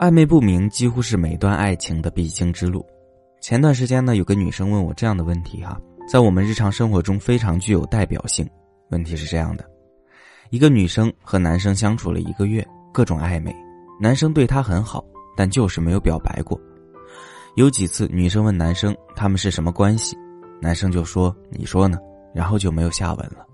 [0.00, 2.84] 暧昧不明几乎是每段爱情的必经之路。
[3.40, 8.48] 前段时间呢，有个女生问我这样的问题哈，在我们日常生活中非常具有代表性。
[8.90, 9.64] 问题是这样的：
[10.50, 13.54] 一个女生和男生相处了一个月，各种暧昧，
[14.00, 15.04] 男生对她很好，
[15.36, 16.60] 但就是没有表白过。
[17.54, 20.16] 有几次女生问男生他们是什么关系，
[20.60, 21.98] 男生就说你说呢，
[22.34, 23.46] 然后就没有下文了。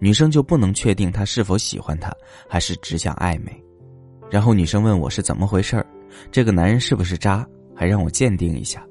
[0.00, 2.12] 女生就不能确定他是否喜欢她，
[2.48, 3.64] 还是只想暧昧。
[4.30, 5.86] 然后女生问我是怎么回事儿，
[6.30, 8.84] 这个男人是不是渣，还让我鉴定一下。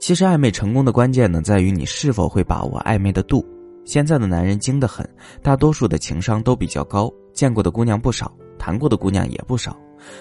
[0.00, 3.44] 其实暧昧成功的关键呢，在于你是否会把握暧昧的度。
[3.84, 5.08] 现在的男人精得很，
[5.42, 9.74] 大多数的情商都比较高，见过的姑娘不少，谈过的姑娘也不少，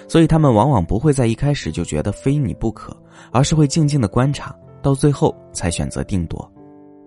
[0.08, 2.96] 所以他们往往不会在一开始就觉得非你不可，
[3.32, 6.50] 而是会静静的观察，到最后才选择定夺。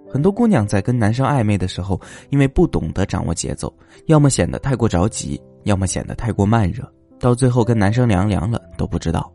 [0.06, 1.98] 很多姑娘在跟男生暧昧的时候，
[2.28, 3.72] 因为不懂得掌握节奏，
[4.06, 6.84] 要么显得太过着急，要么显得太过慢热，
[7.18, 9.32] 到最后跟男生凉凉了都不知道。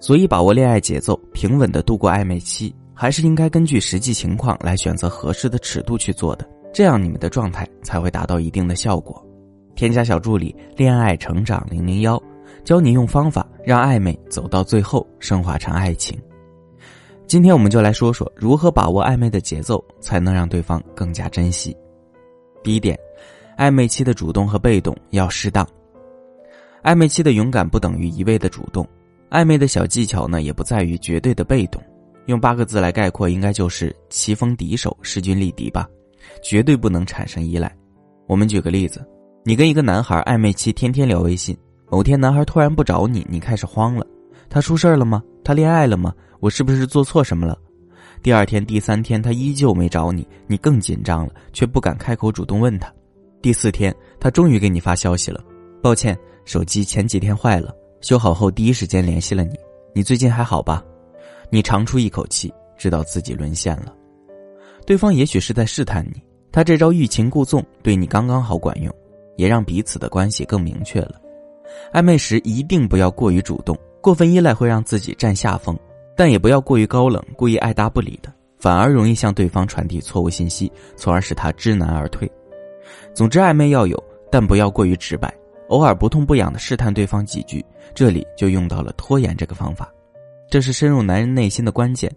[0.00, 9.24] 所以，把握恋爱节奏，平稳的度过暧昧期，还是应该根据实际情况来选择合适的尺度去做的，这样你们的状态才会达到一定的效果。
[9.74, 12.20] 添加小助理“恋爱成长零零幺”，
[12.64, 16.18] 教你用方法让暧昧走到最后升华成爱情。
[17.26, 21.74] 今天我们就来说说如何把握暧昧的节奏，才能让对方更加珍惜。
[22.62, 22.98] 第一点，
[23.62, 25.64] 暧昧期的主动和被动要适当。
[26.82, 28.84] 暧昧期的勇敢不等于一味的主动，
[29.30, 31.80] 暧昧的小技巧呢也不在于绝对的被动。
[32.26, 35.88] 用八个字来概括，应该就是棋逢敌手，势均力敌吧。
[36.42, 37.72] 绝对不能产生依赖。
[38.26, 39.06] 我们举个例子，
[39.44, 41.56] 你跟一个男孩暧昧期天天聊微信，
[41.88, 44.04] 某天男孩突然不找你，你开始慌了。
[44.50, 45.22] 他出事了吗？
[45.44, 46.12] 他恋爱了吗？
[46.40, 47.56] 我是不是做错什么了？
[48.24, 52.92] 第二天、第三天，他依旧没找你，你更紧张了，却不敢开口主动问他。
[53.42, 55.42] 第四天，他终于给你发消息了，
[55.82, 59.58] 抱歉，手机前几天坏了，修好后第一时间联系了你。
[59.92, 60.80] 你最近还好吧？
[61.50, 63.92] 你长出一口气，知道自己沦陷了。
[64.86, 66.22] 对方也许是在试探你，
[66.52, 68.94] 他这招欲擒故纵对你刚刚好管用，
[69.36, 71.20] 也让彼此的关系更明确了。
[71.92, 73.76] 暧昧时一定不要过于主动。
[74.00, 75.76] 过分依赖会让自己占下风，
[76.16, 82.30] 但也不要过于高冷，故意爱答不理的，反而容易向对方传递错误信息，从而使他知难而退。
[83.14, 85.32] 总之，暧昧要有，但不要过于直白，
[85.68, 87.64] 偶尔不痛不痒的试探对方几句，
[87.94, 89.92] 这里就用到了拖延这个方法，
[90.50, 92.10] 这是深入男人内心的关键。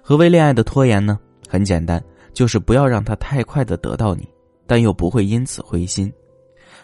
[0.00, 1.18] 何为恋爱的拖延呢？
[1.48, 4.28] 很简单，就是不要让他太快的得到你，
[4.66, 6.12] 但又不会因此灰心。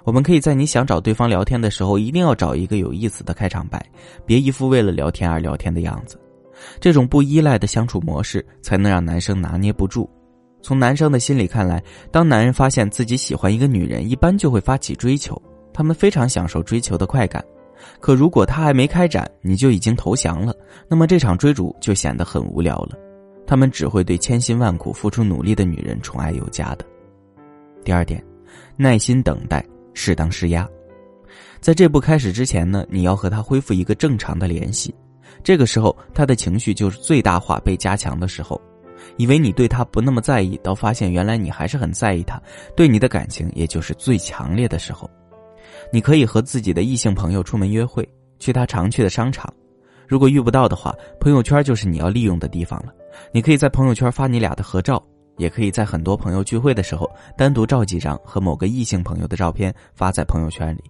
[0.04, 3.84] 我们可以在你想找对方聊天的时候，一定要找一个有意思的开场白，
[4.24, 6.18] 别一副为了聊天而聊天的样子。
[6.78, 10.08] 这种不依赖的相处模式，才能让男生拿捏不住。
[10.62, 15.40] 从男生的心理看来，当男人发现自己喜欢一个女人，一般就会发起追求，
[15.72, 17.44] 他们非常享受追求的快感。
[17.98, 20.54] 可如果他还没开展，你就已经投降了，
[20.88, 22.98] 那么这场追逐就显得很无聊了。
[23.46, 26.84] 他们只会对千辛万苦付出努力的女人宠爱有加的。
[27.84, 28.22] 第二点，
[28.76, 29.64] 耐心等待。
[29.92, 30.66] 适当施压，
[31.60, 34.94] 在这步开始之前呢，你要和他恢复一个正常的联系。
[35.42, 38.58] 这个时候，他的情绪就是最大化被加强的时候。
[39.16, 42.40] 以为你对他不那么在意，到发现原来你还是很在意他，
[42.76, 45.08] 对你的感情也就是最强烈的时候。
[45.92, 48.08] 你可以和自己的异性朋友出门约会，
[48.38, 49.52] 去他常去的商场。
[50.06, 52.92] 如果遇不到的话，朋友圈就是你要利用的地方了。
[53.32, 55.02] 你可以在朋友圈发你俩的合照。
[55.36, 60.84] 也可以在很多朋友聚会的时候，单独照几张和某个异性朋友的照片发在朋友圈里。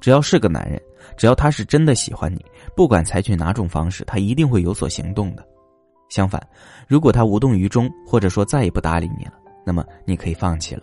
[0.00, 0.80] 只要是个男人，
[1.16, 2.44] 只要他是真的喜欢你，
[2.76, 5.44] 不管采取哪种方式，他一定会有所行动的。
[6.12, 6.46] 相反，
[6.86, 9.32] 如果他无动于衷，或者说再也不搭理你了，
[9.64, 10.82] 那么你可以放弃了。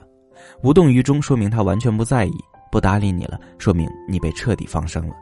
[0.63, 2.33] 无动于衷说明他完全不在意，
[2.71, 5.13] 不搭理你了说明你被彻底放生了。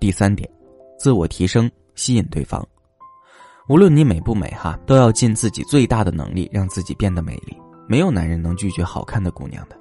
[0.00, 0.50] 第三点，
[0.98, 2.66] 自我提升，吸引对方。
[3.68, 7.54] 无论你美不美哈，都要尽自己最大的能力让自己变得美丽。
[7.86, 9.76] 没有男人能拒绝好看的姑娘的。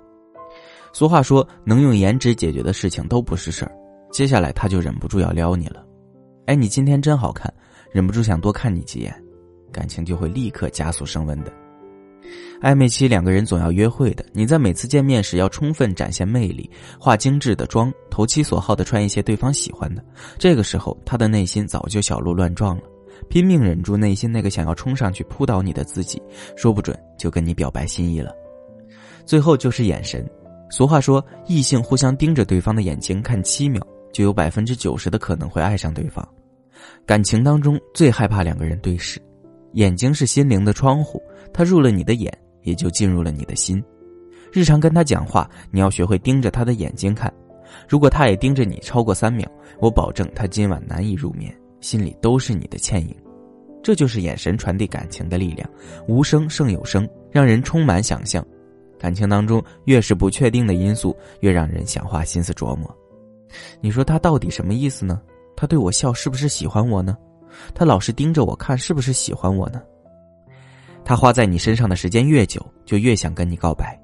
[0.91, 3.71] 俗话说，能用颜值解决的事情都不是事儿。
[4.11, 5.81] 接下来他就忍不住要撩你了。
[6.45, 7.51] 哎，你今天真好看，
[7.93, 9.23] 忍不住想多看你几眼，
[9.71, 11.53] 感情就会立刻加速升温的。
[12.59, 16.67] 暧昧期两个人总要约会的，你在每次见面时要充分展现魅力，
[16.97, 20.03] 化精致的妆，投其所好的穿一些对方喜欢的。
[20.39, 22.83] 这个时候，他的内心早就小鹿乱撞了。
[23.29, 26.21] 拼命忍住内心那个想要冲上去扑倒你的自己，
[26.55, 28.33] 说不准就跟你表白心意了。
[29.25, 30.27] 最后就是眼神，
[30.69, 36.27] 俗话说，异性互相盯着对方的眼睛看七秒，就有百分之九十的可能会爱上对方。
[37.05, 39.21] 感情当中最害怕两个人对视，
[39.73, 41.21] 眼睛是心灵的窗户，
[41.53, 42.31] 他入了你的眼，
[42.61, 43.83] 也就进入了你的心。
[44.51, 47.33] 日常跟他讲话，你要学会盯着他的眼睛看，
[47.89, 49.49] 如果他也盯着你超过三秒，
[49.79, 53.15] 我保证他今晚难以入眠，心里都是你的倩影。
[53.81, 55.69] 这就是眼神传递感情的力量，
[56.07, 58.45] 无声胜有声，让人充满想象。
[58.97, 62.89] 感情当中越是不确定的因素，越让人想花心思琢磨。
[63.81, 65.21] 你说他到底什么意思呢？
[65.55, 67.17] 他对我笑是不是喜欢我呢？
[67.73, 69.81] 他老是盯着我看是不是喜欢我呢？
[71.05, 73.99] 他花在你身上的时间越久，就越想跟你告白。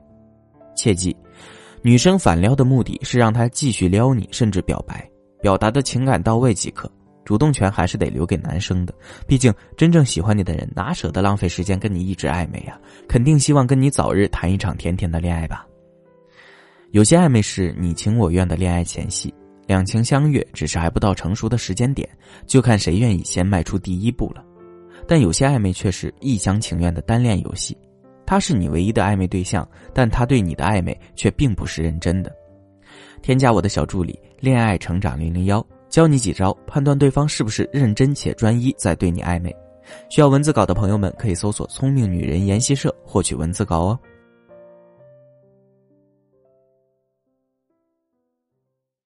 [0.75, 1.15] 切记，
[1.81, 5.09] 女生反撩的目的是让他继续撩你，甚至表白，
[5.41, 6.89] 表达的情感到位即可。
[7.25, 8.93] 主动权还是得留给男生的，
[9.27, 12.79] 毕竟真正喜欢你的人哪舍得浪费时间跟你一直暧昧啊？
[13.07, 15.65] 肯定希望跟你早日谈一场甜甜的恋爱吧。
[16.91, 19.31] 有些暧昧是你情我愿的恋爱前戏，
[19.69, 22.09] 两情相悦，只是还不到成熟的时间点，
[22.47, 24.43] 就看谁愿意先迈出第一步了。
[25.07, 27.77] 但有些暧昧却是一厢情愿的单恋游戏，
[28.25, 32.35] 他是你唯一的暧昧对象，但他对你的暧昧却并不是认真的。
[33.21, 39.55] 添加我的小助理“恋爱成长零零幺”，教你几招判断对方是不是认真且专一在对你暧昧。
[40.09, 43.99] 需要文字稿的朋友们可以搜索“聪明女人研习社”获取文字稿哦。